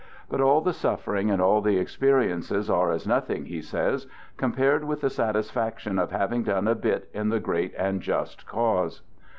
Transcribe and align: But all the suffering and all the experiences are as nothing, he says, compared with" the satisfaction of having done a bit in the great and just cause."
But 0.31 0.41
all 0.41 0.61
the 0.61 0.73
suffering 0.73 1.29
and 1.29 1.39
all 1.39 1.61
the 1.61 1.77
experiences 1.77 2.71
are 2.71 2.89
as 2.91 3.05
nothing, 3.05 3.45
he 3.45 3.61
says, 3.61 4.07
compared 4.35 4.83
with" 4.83 5.01
the 5.01 5.11
satisfaction 5.11 5.99
of 5.99 6.09
having 6.09 6.41
done 6.41 6.67
a 6.67 6.73
bit 6.73 7.07
in 7.13 7.29
the 7.29 7.39
great 7.39 7.75
and 7.77 8.01
just 8.01 8.47
cause." 8.47 9.03